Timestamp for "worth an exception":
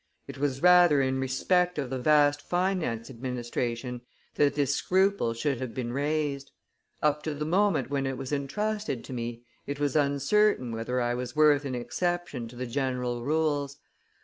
11.35-12.47